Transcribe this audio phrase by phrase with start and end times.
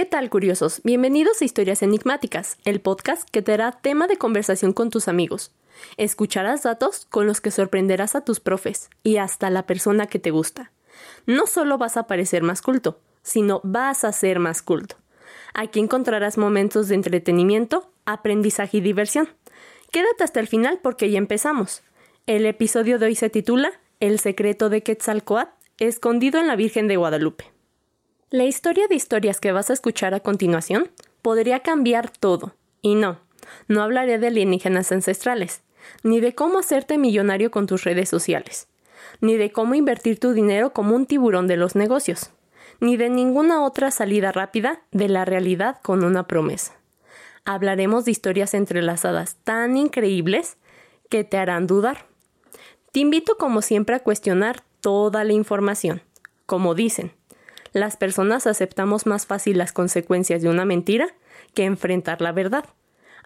[0.00, 0.80] ¿Qué tal, curiosos?
[0.82, 5.52] Bienvenidos a Historias Enigmáticas, el podcast que te dará tema de conversación con tus amigos.
[5.98, 10.30] Escucharás datos con los que sorprenderás a tus profes y hasta la persona que te
[10.30, 10.72] gusta.
[11.26, 14.96] No solo vas a parecer más culto, sino vas a ser más culto.
[15.52, 19.28] Aquí encontrarás momentos de entretenimiento, aprendizaje y diversión.
[19.92, 21.82] Quédate hasta el final porque ya empezamos.
[22.26, 23.70] El episodio de hoy se titula
[24.00, 27.59] El secreto de Quetzalcoatl, escondido en la Virgen de Guadalupe.
[28.32, 30.88] La historia de historias que vas a escuchar a continuación
[31.20, 32.54] podría cambiar todo.
[32.80, 33.18] Y no,
[33.66, 35.62] no hablaré de alienígenas ancestrales,
[36.04, 38.68] ni de cómo hacerte millonario con tus redes sociales,
[39.20, 42.30] ni de cómo invertir tu dinero como un tiburón de los negocios,
[42.78, 46.74] ni de ninguna otra salida rápida de la realidad con una promesa.
[47.44, 50.56] Hablaremos de historias entrelazadas tan increíbles
[51.08, 52.06] que te harán dudar.
[52.92, 56.00] Te invito como siempre a cuestionar toda la información.
[56.46, 57.12] Como dicen,
[57.72, 61.14] las personas aceptamos más fácil las consecuencias de una mentira
[61.54, 62.64] que enfrentar la verdad,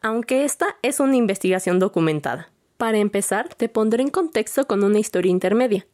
[0.03, 2.51] aunque esta es una investigación documentada.
[2.77, 5.87] Para empezar, te pondré en contexto con una historia intermedia,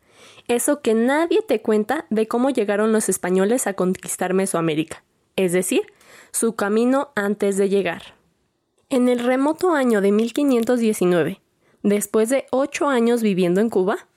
[0.48, 5.04] eso que nadie te cuenta de cómo llegaron los españoles a conquistar Mesoamérica,
[5.36, 5.82] es decir,
[6.32, 8.14] su camino antes de llegar.
[8.88, 11.40] En el remoto año de 1519,
[11.82, 14.08] después de ocho años viviendo en Cuba,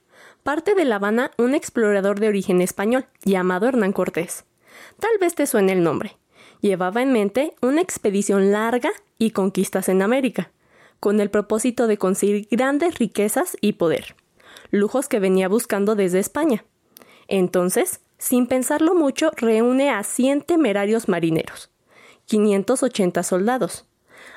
[0.44, 4.44] parte de La Habana un explorador de origen español llamado Hernán Cortés.
[5.00, 6.18] Tal vez te suene el nombre.
[6.60, 10.52] Llevaba en mente una expedición larga y conquistas en América,
[11.00, 14.16] con el propósito de conseguir grandes riquezas y poder,
[14.70, 16.66] lujos que venía buscando desde España.
[17.28, 21.70] Entonces, sin pensarlo mucho, reúne a 100 temerarios marineros,
[22.26, 23.86] 580 soldados,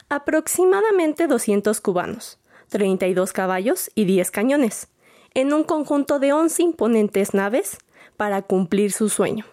[0.08, 4.88] aproximadamente 200 cubanos, 32 caballos y 10 cañones,
[5.36, 7.76] en un conjunto de 11 imponentes naves
[8.16, 9.44] para cumplir su sueño.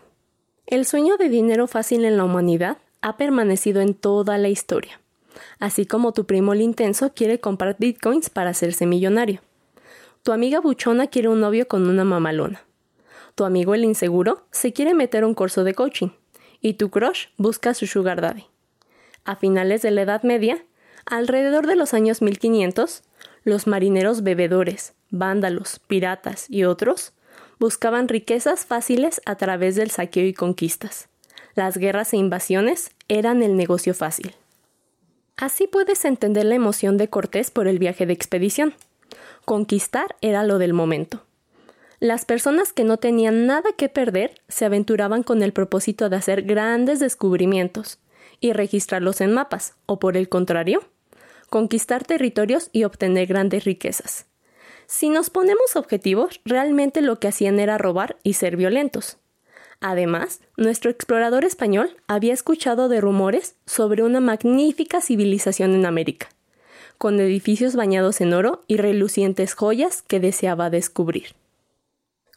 [0.65, 5.01] El sueño de dinero fácil en la humanidad ha permanecido en toda la historia,
[5.59, 9.41] así como tu primo el intenso quiere comprar bitcoins para hacerse millonario.
[10.23, 12.63] Tu amiga buchona quiere un novio con una mamalona.
[13.35, 16.11] Tu amigo el inseguro se quiere meter un curso de coaching.
[16.61, 18.45] Y tu crush busca su sugar daddy.
[19.25, 20.63] A finales de la Edad Media,
[21.05, 23.03] alrededor de los años 1500,
[23.43, 27.13] los marineros bebedores, vándalos, piratas y otros
[27.59, 31.07] buscaban riquezas fáciles a través del saqueo y conquistas.
[31.55, 34.35] Las guerras e invasiones eran el negocio fácil.
[35.37, 38.73] Así puedes entender la emoción de Cortés por el viaje de expedición.
[39.45, 41.23] Conquistar era lo del momento.
[41.99, 46.41] Las personas que no tenían nada que perder se aventuraban con el propósito de hacer
[46.41, 47.99] grandes descubrimientos
[48.39, 50.83] y registrarlos en mapas, o por el contrario,
[51.49, 54.25] conquistar territorios y obtener grandes riquezas.
[54.95, 59.17] Si nos ponemos objetivos, realmente lo que hacían era robar y ser violentos.
[59.81, 66.29] Además, nuestro explorador español había escuchado de rumores sobre una magnífica civilización en América,
[66.99, 71.33] con edificios bañados en oro y relucientes joyas que deseaba descubrir.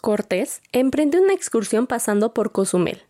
[0.01, 3.03] Cortés emprendió una excursión pasando por Cozumel,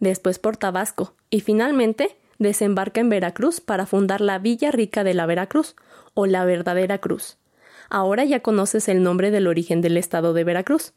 [0.00, 5.26] después por Tabasco y finalmente desembarca en Veracruz para fundar la Villa Rica de la
[5.26, 5.76] Veracruz,
[6.14, 7.36] o la verdadera cruz,
[7.90, 10.92] ahora ya conoces el nombre del origen del estado de Veracruz,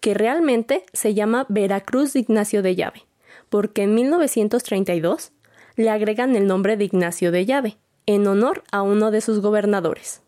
[0.00, 3.04] que realmente se llama Veracruz de Ignacio de Llave,
[3.48, 5.32] porque en 1932
[5.76, 10.20] le agregan el nombre de Ignacio de Llave, en honor a uno de sus gobernadores.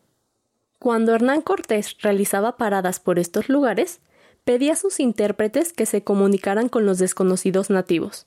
[0.78, 4.00] Cuando Hernán Cortés realizaba paradas por estos lugares,
[4.44, 8.26] pedía a sus intérpretes que se comunicaran con los desconocidos nativos,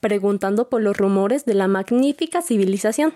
[0.00, 3.14] preguntando por los rumores de la magnífica civilización,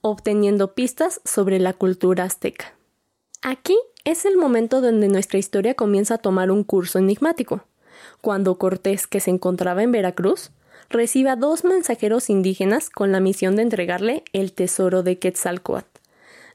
[0.00, 2.77] obteniendo pistas sobre la cultura azteca.
[3.42, 7.64] Aquí es el momento donde nuestra historia comienza a tomar un curso enigmático,
[8.20, 10.50] cuando Cortés, que se encontraba en Veracruz,
[10.90, 16.00] recibe a dos mensajeros indígenas con la misión de entregarle el tesoro de Quetzalcoatl,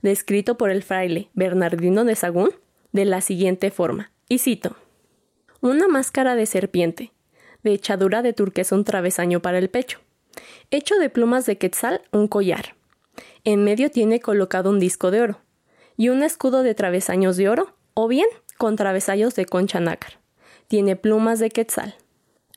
[0.01, 2.51] descrito por el fraile Bernardino de Sagún
[2.91, 4.75] de la siguiente forma, y cito:
[5.61, 7.13] Una máscara de serpiente,
[7.63, 9.99] de echadura de turquesa un travesaño para el pecho,
[10.69, 12.75] hecho de plumas de quetzal un collar.
[13.45, 15.39] En medio tiene colocado un disco de oro,
[15.97, 20.19] y un escudo de travesaños de oro, o bien con travesaños de concha nácar.
[20.67, 21.95] Tiene plumas de quetzal.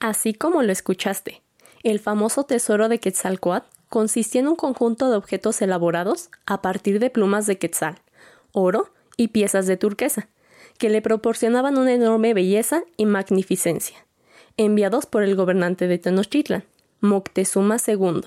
[0.01, 1.43] Así como lo escuchaste,
[1.83, 7.11] el famoso tesoro de Quetzalcoatl consistía en un conjunto de objetos elaborados a partir de
[7.11, 7.97] plumas de quetzal,
[8.53, 10.29] oro y piezas de turquesa,
[10.79, 14.07] que le proporcionaban una enorme belleza y magnificencia,
[14.57, 16.65] enviados por el gobernante de Tenochtitlan,
[17.01, 18.23] Moctezuma II,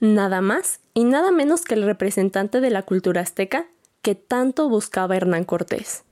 [0.00, 3.66] nada más y nada menos que el representante de la cultura azteca
[4.02, 6.04] que tanto buscaba Hernán Cortés.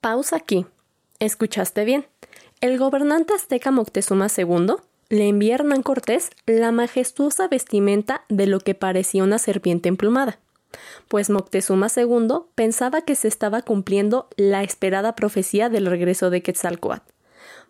[0.00, 0.66] Pausa aquí.
[1.18, 2.06] ¿Escuchaste bien?
[2.60, 4.76] El gobernante azteca Moctezuma II
[5.10, 10.38] le envía Hernán Cortés la majestuosa vestimenta de lo que parecía una serpiente emplumada,
[11.08, 17.12] pues Moctezuma II pensaba que se estaba cumpliendo la esperada profecía del regreso de Quetzalcoatl.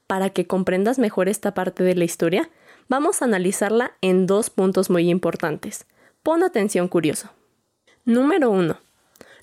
[0.07, 2.51] Para que comprendas mejor esta parte de la historia,
[2.89, 5.87] vamos a analizarla en dos puntos muy importantes.
[6.23, 7.31] Pon atención curioso.
[8.05, 8.79] Número 1.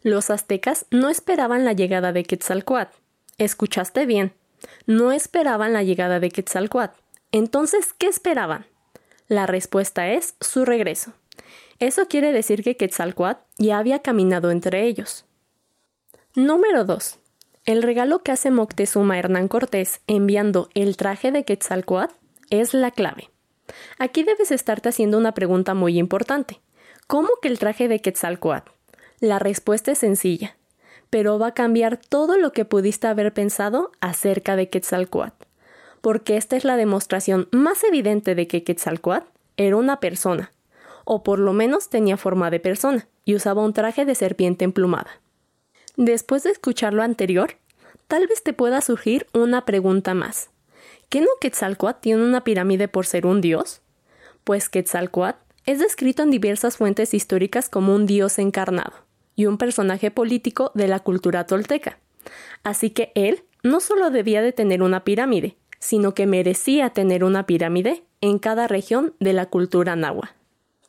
[0.08, 2.96] Los aztecas no esperaban la llegada de Quetzalcoatl.
[3.38, 4.32] Escuchaste bien.
[4.86, 6.98] No esperaban la llegada de Quetzalcoatl.
[7.34, 8.66] Entonces, ¿qué esperaban?
[9.28, 11.12] La respuesta es su regreso.
[11.80, 15.26] Eso quiere decir que Quetzalcoatl ya había caminado entre ellos.
[16.36, 17.20] Número 2.
[17.66, 22.16] El regalo que hace Moctezuma a Hernán Cortés enviando el traje de Quetzalcoatl
[22.50, 23.30] es la clave.
[24.00, 26.62] Aquí debes estarte haciendo una pregunta muy importante.
[27.08, 28.77] ¿Cómo que el traje de Quetzalcoatl?
[29.20, 30.58] La respuesta es sencilla,
[31.10, 35.48] pero va a cambiar todo lo que pudiste haber pensado acerca de Quetzalcoatl
[36.02, 39.28] porque esta es la demostración más evidente de que Quetzalcoatl
[39.58, 40.54] era una persona,
[41.04, 45.20] o por lo menos tenía forma de persona, y usaba un traje de serpiente emplumada.
[45.96, 47.58] Después de escuchar lo anterior,
[48.08, 50.50] tal vez te pueda surgir una pregunta más.
[51.10, 53.82] ¿Qué no Quetzalcoatl tiene una pirámide por ser un dios?
[54.44, 59.07] Pues Quetzalcoatl es descrito en diversas fuentes históricas como un dios encarnado
[59.38, 62.00] y un personaje político de la cultura tolteca.
[62.64, 67.46] Así que él no solo debía de tener una pirámide, sino que merecía tener una
[67.46, 70.34] pirámide en cada región de la cultura náhuatl.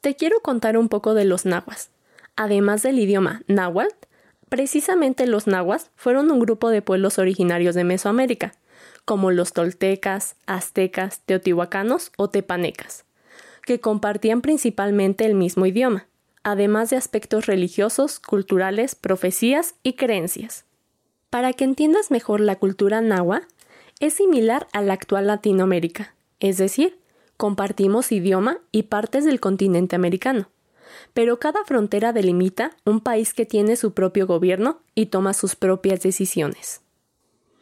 [0.01, 1.91] Te quiero contar un poco de los nahuas.
[2.37, 3.95] Además del idioma náhuatl,
[4.49, 8.55] precisamente los nahuas fueron un grupo de pueblos originarios de Mesoamérica,
[9.05, 13.05] como los toltecas, aztecas, teotihuacanos o tepanecas,
[13.63, 16.07] que compartían principalmente el mismo idioma,
[16.51, 20.65] además de aspectos religiosos, culturales, profecías y creencias.
[21.31, 23.47] Para que entiendas mejor la cultura náhuatl,
[24.01, 26.99] es similar a la actual Latinoamérica, es decir,
[27.37, 30.49] compartimos idioma y partes del continente americano.
[31.15, 36.01] Pero cada frontera delimita un país que tiene su propio gobierno y toma sus propias
[36.01, 36.81] decisiones.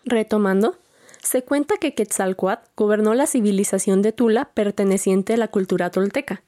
[0.05, 0.79] Retomando,
[1.23, 6.43] se cuenta que Quetzalcoatl gobernó la civilización de Tula perteneciente a la cultura tolteca,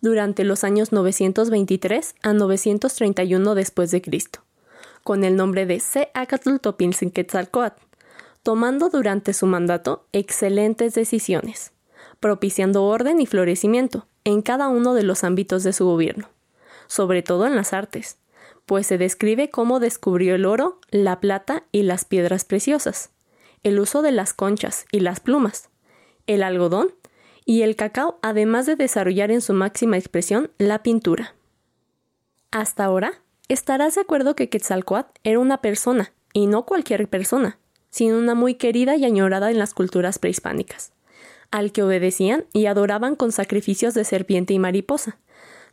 [0.00, 4.40] durante los años 923 a 931 después de Cristo,
[5.02, 7.82] con el nombre de Seacatl Topilzin Quetzalcoatl,
[8.42, 11.72] tomando durante su mandato excelentes decisiones,
[12.20, 16.28] propiciando orden y florecimiento en cada uno de los ámbitos de su gobierno,
[16.86, 18.16] sobre todo en las artes,
[18.66, 23.10] pues se describe cómo descubrió el oro, la plata y las piedras preciosas,
[23.62, 25.68] el uso de las conchas y las plumas,
[26.26, 26.94] el algodón
[27.44, 31.34] y el cacao, además de desarrollar en su máxima expresión la pintura.
[32.50, 37.58] Hasta ahora, estarás de acuerdo que Quetzalcoatl era una persona, y no cualquier persona,
[37.90, 40.92] sino una muy querida y añorada en las culturas prehispánicas,
[41.50, 45.18] al que obedecían y adoraban con sacrificios de serpiente y mariposa,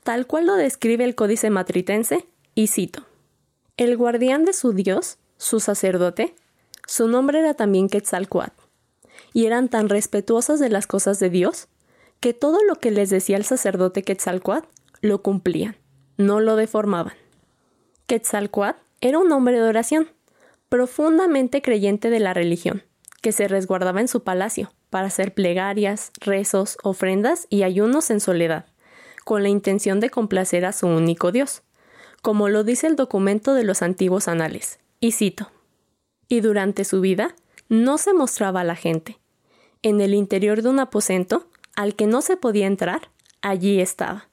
[0.04, 2.26] tal cual lo describe el Códice Matritense,
[2.56, 3.06] y cito:
[3.78, 6.36] El guardián de su dios, su sacerdote,
[6.86, 8.59] su nombre era también Quetzalcoatl,
[9.34, 11.68] y eran tan respetuosos de las cosas de Dios
[12.20, 14.68] que todo lo que les decía el sacerdote Quetzalcoatl
[15.02, 15.78] lo cumplían,
[16.18, 17.14] no lo deformaban.
[18.08, 20.10] Quetzalcoatl era un hombre de oración,
[20.68, 22.84] profundamente creyente de la religión,
[23.22, 28.66] que se resguardaba en su palacio para hacer plegarias, rezos, ofrendas y ayunos en soledad,
[29.24, 31.62] con la intención de complacer a su único Dios,
[32.22, 35.52] como lo dice el documento de los antiguos anales, y cito,
[36.28, 37.36] y durante su vida
[37.70, 39.20] no se mostraba a la gente.
[39.84, 43.10] En el interior de un aposento, al que no se podía entrar,
[43.42, 44.28] allí estaba.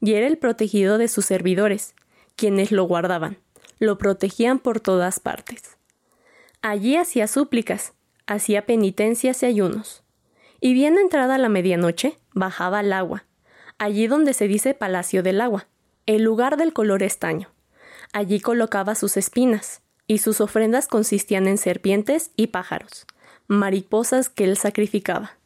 [0.00, 1.94] Y era el protegido de sus servidores,
[2.36, 3.38] quienes lo guardaban,
[3.78, 5.76] lo protegían por todas partes.
[6.60, 7.94] Allí hacía súplicas,
[8.26, 10.04] hacía penitencias y ayunos.
[10.60, 13.24] Y bien entrada la medianoche, bajaba al agua,
[13.78, 15.68] allí donde se dice Palacio del Agua,
[16.06, 17.48] el lugar del color estaño.
[18.12, 23.06] Allí colocaba sus espinas, y sus ofrendas consistían en serpientes y pájaros,
[23.46, 25.38] mariposas que él sacrificaba.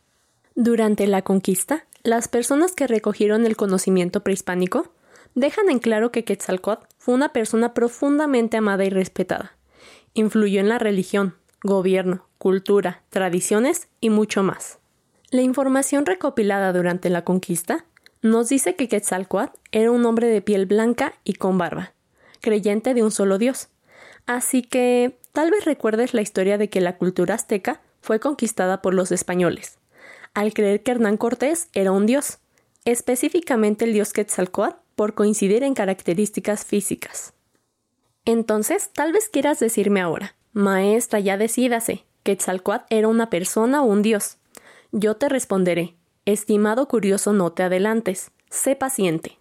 [0.54, 4.92] Durante la conquista, las personas que recogieron el conocimiento prehispánico
[5.35, 9.57] dejan en claro que Quetzalcóatl fue una persona profundamente amada y respetada.
[10.14, 14.78] Influyó en la religión, gobierno, cultura, tradiciones y mucho más.
[15.31, 17.87] La información recopilada durante la conquista
[18.21, 21.95] nos dice que Quetzalcóatl era un hombre de piel blanca y con barba,
[22.40, 23.69] creyente de un solo dios.
[24.26, 28.95] Así que tal vez recuerdes la historia de que la cultura azteca fue conquistada por
[28.95, 29.79] los españoles,
[30.35, 32.38] al creer que Hernán Cortés era un dios,
[32.85, 37.35] específicamente el dios Quetzalcóatl por coincidir en características físicas.
[38.25, 43.87] Entonces, tal vez quieras decirme ahora, maestra, ya decídase, que Quetzalcoatl era una persona o
[43.87, 44.38] un dios.
[44.93, 49.38] Yo te responderé, Estimado curioso, no te adelantes, sé paciente.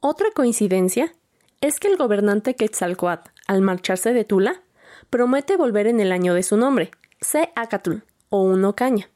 [0.00, 1.14] Otra coincidencia
[1.60, 4.62] es que el gobernante Quetzalcoatl, al marcharse de Tula,
[5.10, 7.94] promete volver en el año de su nombre, Se Acatl,
[8.28, 9.10] o Uno Caña,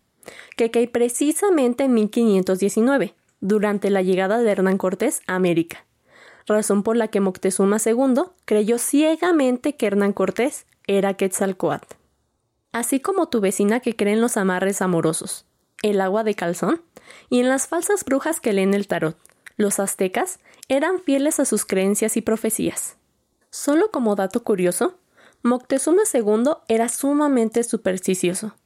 [0.56, 5.86] que cae precisamente en 1519, durante la llegada de Hernán Cortés a América,
[6.48, 11.94] razón por la que Moctezuma II creyó ciegamente que Hernán Cortés era Quetzalcoatl.
[12.72, 15.46] Así como tu vecina que cree en los amarres amorosos,
[15.80, 16.82] el agua de calzón
[17.30, 19.16] y en las falsas brujas que leen el tarot.
[19.56, 22.96] Los aztecas eran fieles a sus creencias y profecías.
[23.54, 24.98] Solo como dato curioso,
[25.44, 28.56] Moctezuma II era sumamente supersticioso,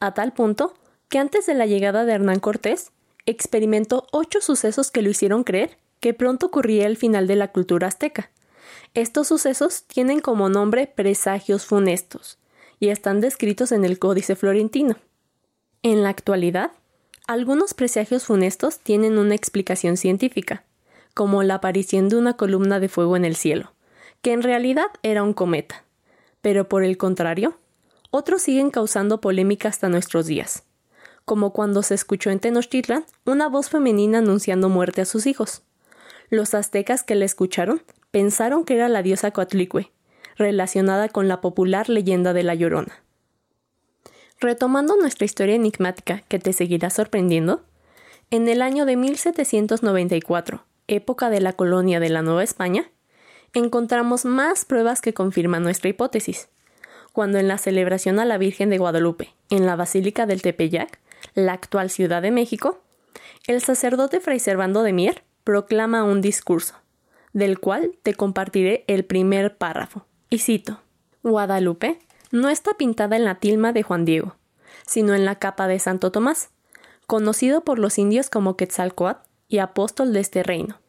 [0.00, 0.74] a tal punto
[1.08, 2.90] que antes de la llegada de Hernán Cortés,
[3.24, 7.86] experimentó ocho sucesos que lo hicieron creer que pronto ocurría el final de la cultura
[7.86, 8.32] azteca.
[8.94, 12.38] Estos sucesos tienen como nombre presagios funestos
[12.80, 14.96] y están descritos en el Códice Florentino.
[15.84, 16.72] En la actualidad,
[17.28, 20.64] algunos presagios funestos tienen una explicación científica,
[21.14, 23.70] como la aparición de una columna de fuego en el cielo,
[24.22, 25.84] que en realidad era un cometa.
[26.40, 27.58] Pero por el contrario,
[28.10, 30.64] otros siguen causando polémica hasta nuestros días,
[31.24, 35.62] como cuando se escuchó en Tenochtitlan una voz femenina anunciando muerte a sus hijos.
[36.30, 39.92] Los aztecas que la escucharon pensaron que era la diosa Coatlicue,
[40.36, 43.02] relacionada con la popular leyenda de la Llorona.
[44.40, 47.62] Retomando nuestra historia enigmática que te seguirá sorprendiendo,
[48.30, 52.90] en el año de 1794, época de la colonia de la Nueva España,
[53.52, 56.48] encontramos más pruebas que confirman nuestra hipótesis,
[57.12, 60.98] cuando en la celebración a la Virgen de Guadalupe, en la Basílica del Tepeyac,
[61.34, 62.80] la actual Ciudad de México,
[63.46, 66.76] el sacerdote Fray Servando de Mier proclama un discurso,
[67.32, 70.80] del cual te compartiré el primer párrafo, y cito:
[71.22, 71.98] Guadalupe
[72.30, 74.36] no está pintada en la tilma de Juan Diego,
[74.86, 76.50] sino en la capa de Santo Tomás,
[77.06, 80.81] conocido por los indios como Quetzalcoatl y apóstol de este reino.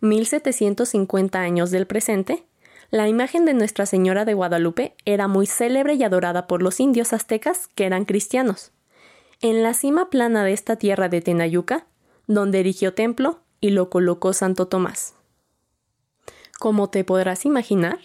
[0.00, 2.44] 1750 años del presente,
[2.90, 7.12] la imagen de Nuestra Señora de Guadalupe era muy célebre y adorada por los indios
[7.12, 8.72] aztecas que eran cristianos.
[9.40, 11.86] En la cima plana de esta tierra de Tenayuca,
[12.26, 15.14] donde erigió templo y lo colocó Santo Tomás.
[16.58, 17.98] Como te podrás imaginar,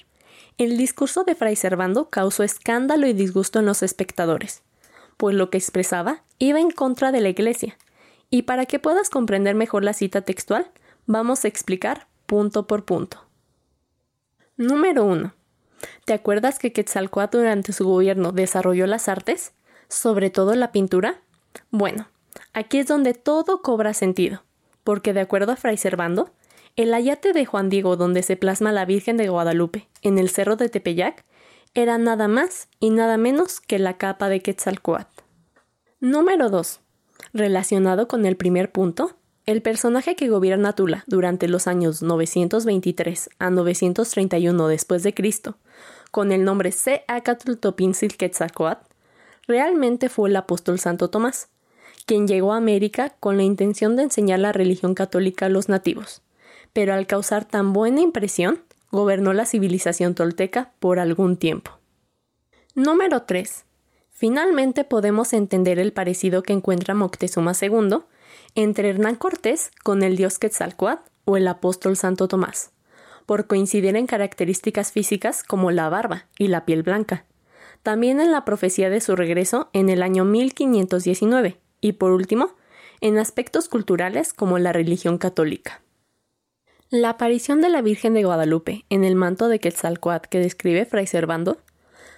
[0.58, 4.64] el discurso de Fray Servando causó escándalo y disgusto en los espectadores,
[5.18, 7.78] pues lo que expresaba iba en contra de la Iglesia.
[8.30, 10.72] Y para que puedas comprender mejor la cita textual,
[11.08, 13.26] vamos a explicar punto por punto.
[14.58, 15.34] Número 1.
[16.06, 19.54] ¿Te acuerdas que Quetzalcoatl durante su gobierno desarrolló las artes,
[19.88, 21.22] sobre todo la pintura?
[21.72, 22.08] Bueno,
[22.54, 24.44] aquí es donde todo cobra sentido,
[24.84, 26.32] porque de acuerdo a Fray Servando,
[26.76, 30.58] el ayate de Juan Diego donde se plasma la Virgen de Guadalupe, en el cerro
[30.58, 31.24] de Tepeyac,
[31.74, 35.22] era nada más y nada menos que la capa de Quetzalcoatl.
[36.00, 36.82] Número 2.
[37.34, 39.16] Relacionado con el primer punto,
[39.48, 45.58] el personaje que gobierna Tula durante los años 923 a 931 después de Cristo,
[46.12, 48.86] con el nombre Seacatl Topinzil Quetzalcoatl,
[49.48, 51.48] realmente fue el apóstol Santo Tomás,
[52.06, 56.22] quien llegó a América con la intención de enseñar la religión católica a los nativos
[56.78, 58.62] pero al causar tan buena impresión,
[58.92, 61.72] gobernó la civilización tolteca por algún tiempo.
[62.76, 63.66] Número 3.
[64.12, 68.02] Finalmente podemos entender el parecido que encuentra Moctezuma II
[68.56, 72.72] entre Hernán Cortés con el dios Quetzalcoatl o el apóstol Santo Tomás,
[73.26, 77.26] por coincidir en características físicas como la barba y la piel blanca,
[77.84, 82.56] también en la profecía de su regreso en el año 1519 y por último,
[83.02, 85.82] en aspectos culturales como la religión católica.
[86.90, 91.06] La aparición de la Virgen de Guadalupe en el manto de Quetzalcoatl que describe Fray
[91.06, 91.58] Servando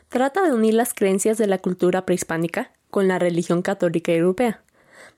[0.10, 4.64] trata de unir las creencias de la cultura prehispánica con la religión católica europea,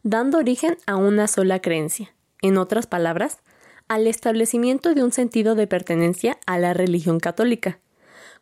[0.03, 3.39] dando origen a una sola creencia, en otras palabras,
[3.88, 7.79] al establecimiento de un sentido de pertenencia a la religión católica,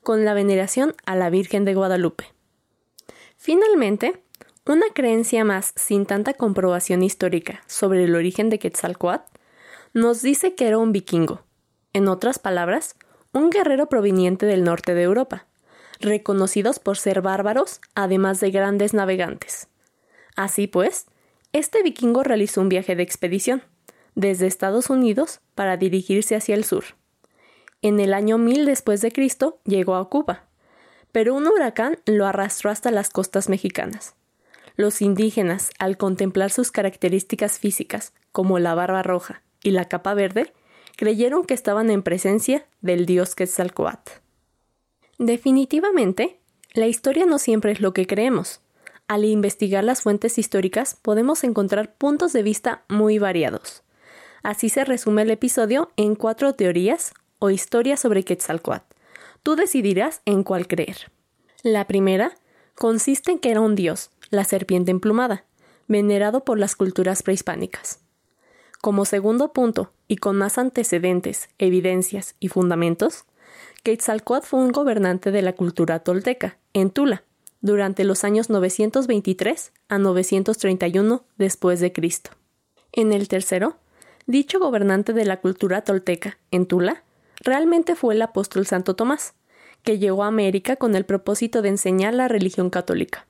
[0.04, 2.26] con la veneración a la Virgen de Guadalupe.
[3.36, 4.22] Finalmente,
[4.66, 9.40] una creencia más sin tanta comprobación histórica sobre el origen de Quetzalcoatl
[9.94, 11.42] nos dice que era un vikingo,
[11.94, 12.96] en otras palabras,
[13.34, 15.48] un guerrero proveniente del norte de Europa,
[16.00, 19.68] reconocidos por ser bárbaros, además de grandes navegantes.
[20.36, 21.08] Así pues,
[21.54, 23.64] este vikingo realizó un viaje de expedición,
[24.16, 26.84] desde Estados Unidos para dirigirse hacia el sur.
[27.82, 30.46] En el año 1000 después de Cristo llegó a Cuba,
[31.12, 34.16] pero un huracán lo arrastró hasta las costas mexicanas.
[34.76, 40.54] Los indígenas, al contemplar sus características físicas, como la barba roja, y la capa verde
[40.96, 44.12] creyeron que estaban en presencia del dios Quetzalcoatl.
[45.18, 46.40] Definitivamente,
[46.74, 48.62] la historia no siempre es lo que creemos.
[49.10, 53.82] Al investigar las fuentes históricas podemos encontrar puntos de vista muy variados.
[54.44, 58.86] Así se resume el episodio en cuatro teorías o historias sobre Quetzalcoatl.
[59.42, 61.12] Tú decidirás en cuál creer.
[61.64, 62.36] La primera
[62.76, 65.44] consiste en que era un dios, la serpiente emplumada,
[65.88, 68.02] venerado por las culturas prehispánicas.
[68.80, 73.26] Como segundo punto, y con más antecedentes, evidencias y fundamentos,
[73.82, 77.24] Quetzalcoatl fue un gobernante de la cultura tolteca, en Tula,
[77.62, 82.32] durante los años 923 a 931 después de Cristo.
[82.92, 83.78] En el tercero,
[84.26, 87.04] dicho gobernante de la cultura tolteca, en Tula,
[87.42, 89.34] realmente fue el apóstol Santo Tomás,
[89.84, 93.26] que llegó a América con el propósito de enseñar la religión católica.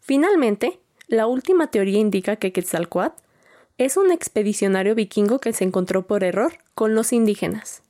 [0.00, 3.22] Finalmente, la última teoría indica que Quetzalcoatl
[3.78, 7.82] es un expedicionario vikingo que se encontró por error con los indígenas.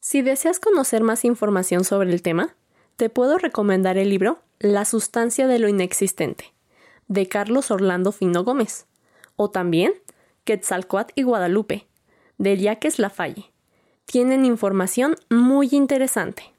[0.00, 2.54] Si deseas conocer más información sobre el tema,
[2.96, 6.54] te puedo recomendar el libro La sustancia de lo inexistente,
[7.08, 8.86] de Carlos Orlando Fino Gómez,
[9.36, 9.92] o también
[10.44, 11.86] Quetzalcoatl y Guadalupe,
[12.38, 13.52] de Jacques Lafalle.
[14.06, 16.54] Tienen información muy interesante.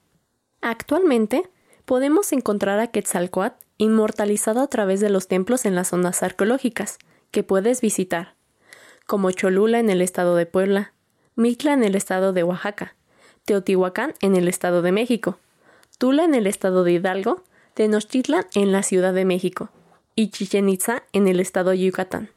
[0.61, 1.49] Actualmente,
[1.85, 6.99] podemos encontrar a Quetzalcoatl inmortalizado a través de los templos en las zonas arqueológicas
[7.31, 8.35] que puedes visitar,
[9.07, 10.93] como Cholula en el estado de Puebla,
[11.35, 12.95] Mitla en el estado de Oaxaca,
[13.45, 15.39] Teotihuacán en el estado de México,
[15.97, 17.43] Tula en el estado de Hidalgo,
[17.77, 19.69] Tenochtitlan en la Ciudad de México
[20.15, 22.31] y Chichen Itza en el estado de Yucatán.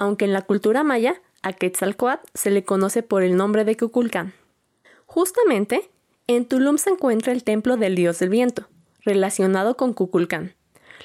[0.00, 4.34] Aunque en la cultura maya a Quetzalcoatl se le conoce por el nombre de Cuculcán.
[5.06, 5.92] Justamente,
[6.26, 8.66] en Tulum se encuentra el templo del dios del viento,
[9.04, 10.56] relacionado con Cuculcán,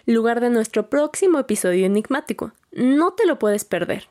[0.07, 2.53] lugar de nuestro próximo episodio enigmático.
[2.71, 4.09] No te lo puedes perder.